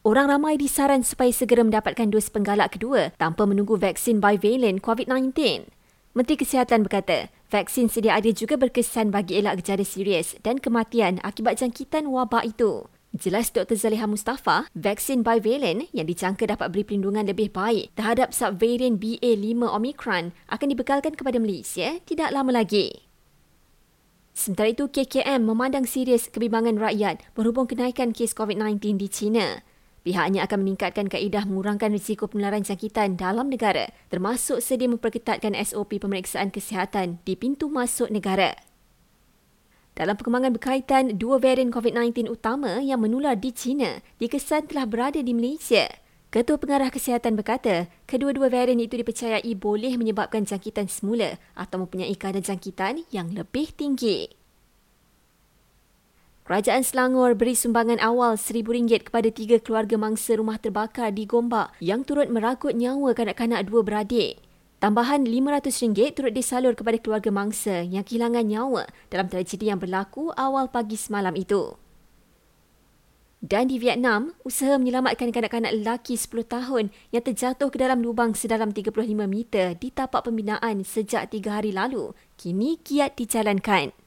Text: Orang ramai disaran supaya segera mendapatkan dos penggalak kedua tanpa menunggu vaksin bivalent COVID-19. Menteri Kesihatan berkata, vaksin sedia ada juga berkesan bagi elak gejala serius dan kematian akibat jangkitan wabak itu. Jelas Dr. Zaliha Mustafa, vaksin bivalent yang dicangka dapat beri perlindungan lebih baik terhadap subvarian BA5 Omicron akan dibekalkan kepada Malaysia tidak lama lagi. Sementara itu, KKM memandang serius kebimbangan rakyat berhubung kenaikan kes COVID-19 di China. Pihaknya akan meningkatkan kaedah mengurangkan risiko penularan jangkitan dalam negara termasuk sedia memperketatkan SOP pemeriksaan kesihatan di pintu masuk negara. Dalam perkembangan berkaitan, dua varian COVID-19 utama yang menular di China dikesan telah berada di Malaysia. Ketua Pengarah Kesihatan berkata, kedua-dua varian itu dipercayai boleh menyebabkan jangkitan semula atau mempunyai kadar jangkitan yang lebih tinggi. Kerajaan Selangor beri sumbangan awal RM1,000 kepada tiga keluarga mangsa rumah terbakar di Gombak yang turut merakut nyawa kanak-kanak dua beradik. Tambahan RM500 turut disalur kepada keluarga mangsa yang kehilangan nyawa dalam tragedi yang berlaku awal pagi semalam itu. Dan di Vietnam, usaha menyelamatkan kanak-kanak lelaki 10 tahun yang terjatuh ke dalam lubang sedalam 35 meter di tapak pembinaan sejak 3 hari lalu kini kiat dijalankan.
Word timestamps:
Orang 0.00 0.32
ramai 0.32 0.56
disaran 0.56 1.04
supaya 1.04 1.28
segera 1.28 1.60
mendapatkan 1.60 2.08
dos 2.08 2.32
penggalak 2.32 2.72
kedua 2.72 3.12
tanpa 3.20 3.44
menunggu 3.44 3.76
vaksin 3.76 4.16
bivalent 4.16 4.80
COVID-19. 4.80 5.36
Menteri 6.16 6.40
Kesihatan 6.40 6.88
berkata, 6.88 7.28
vaksin 7.52 7.92
sedia 7.92 8.16
ada 8.16 8.32
juga 8.32 8.56
berkesan 8.56 9.12
bagi 9.12 9.36
elak 9.36 9.60
gejala 9.60 9.84
serius 9.84 10.40
dan 10.40 10.56
kematian 10.56 11.20
akibat 11.20 11.60
jangkitan 11.60 12.08
wabak 12.08 12.48
itu. 12.48 12.88
Jelas 13.12 13.52
Dr. 13.52 13.76
Zaliha 13.76 14.08
Mustafa, 14.08 14.72
vaksin 14.72 15.20
bivalent 15.20 15.92
yang 15.92 16.08
dicangka 16.08 16.48
dapat 16.48 16.72
beri 16.72 16.88
perlindungan 16.88 17.28
lebih 17.28 17.52
baik 17.52 17.92
terhadap 17.92 18.32
subvarian 18.32 18.96
BA5 18.96 19.68
Omicron 19.68 20.32
akan 20.48 20.68
dibekalkan 20.72 21.12
kepada 21.12 21.36
Malaysia 21.36 22.00
tidak 22.08 22.32
lama 22.32 22.56
lagi. 22.56 23.04
Sementara 24.32 24.72
itu, 24.72 24.88
KKM 24.88 25.44
memandang 25.44 25.84
serius 25.84 26.32
kebimbangan 26.32 26.80
rakyat 26.80 27.20
berhubung 27.36 27.68
kenaikan 27.68 28.16
kes 28.16 28.32
COVID-19 28.32 28.96
di 28.96 29.08
China. 29.12 29.60
Pihaknya 30.00 30.48
akan 30.48 30.64
meningkatkan 30.64 31.12
kaedah 31.12 31.44
mengurangkan 31.44 31.92
risiko 31.92 32.24
penularan 32.24 32.64
jangkitan 32.64 33.20
dalam 33.20 33.52
negara 33.52 33.92
termasuk 34.08 34.64
sedia 34.64 34.88
memperketatkan 34.88 35.52
SOP 35.60 36.00
pemeriksaan 36.00 36.48
kesihatan 36.48 37.20
di 37.28 37.36
pintu 37.36 37.68
masuk 37.68 38.08
negara. 38.08 38.56
Dalam 39.92 40.16
perkembangan 40.16 40.56
berkaitan, 40.56 41.20
dua 41.20 41.36
varian 41.36 41.68
COVID-19 41.68 42.32
utama 42.32 42.80
yang 42.80 43.04
menular 43.04 43.36
di 43.36 43.52
China 43.52 44.00
dikesan 44.16 44.72
telah 44.72 44.88
berada 44.88 45.20
di 45.20 45.36
Malaysia. 45.36 45.84
Ketua 46.32 46.56
Pengarah 46.56 46.88
Kesihatan 46.88 47.36
berkata, 47.36 47.90
kedua-dua 48.08 48.48
varian 48.48 48.80
itu 48.80 48.96
dipercayai 48.96 49.52
boleh 49.58 49.98
menyebabkan 50.00 50.46
jangkitan 50.48 50.88
semula 50.88 51.36
atau 51.52 51.84
mempunyai 51.84 52.14
kadar 52.16 52.40
jangkitan 52.40 53.04
yang 53.12 53.34
lebih 53.36 53.74
tinggi. 53.76 54.39
Kerajaan 56.50 56.82
Selangor 56.82 57.38
beri 57.38 57.54
sumbangan 57.54 58.02
awal 58.02 58.34
RM1,000 58.34 59.06
kepada 59.06 59.30
tiga 59.30 59.62
keluarga 59.62 59.94
mangsa 59.94 60.34
rumah 60.34 60.58
terbakar 60.58 61.14
di 61.14 61.22
Gombak 61.22 61.70
yang 61.78 62.02
turut 62.02 62.26
merakut 62.26 62.74
nyawa 62.74 63.14
kanak-kanak 63.14 63.70
dua 63.70 63.86
beradik. 63.86 64.42
Tambahan 64.82 65.22
RM500 65.30 66.10
turut 66.10 66.34
disalur 66.34 66.74
kepada 66.74 66.98
keluarga 66.98 67.30
mangsa 67.30 67.86
yang 67.86 68.02
kehilangan 68.02 68.42
nyawa 68.42 68.90
dalam 69.14 69.30
tragedi 69.30 69.70
yang 69.70 69.78
berlaku 69.78 70.34
awal 70.34 70.66
pagi 70.66 70.98
semalam 70.98 71.38
itu. 71.38 71.78
Dan 73.38 73.70
di 73.70 73.78
Vietnam, 73.78 74.34
usaha 74.42 74.74
menyelamatkan 74.74 75.30
kanak-kanak 75.30 75.70
lelaki 75.70 76.18
10 76.18 76.50
tahun 76.50 76.90
yang 77.14 77.22
terjatuh 77.30 77.70
ke 77.70 77.78
dalam 77.78 78.02
lubang 78.02 78.34
sedalam 78.34 78.74
35 78.74 79.06
meter 79.22 79.78
di 79.78 79.94
tapak 79.94 80.26
pembinaan 80.26 80.82
sejak 80.82 81.30
3 81.30 81.46
hari 81.46 81.70
lalu 81.70 82.10
kini 82.34 82.74
kiat 82.82 83.14
dijalankan. 83.14 83.99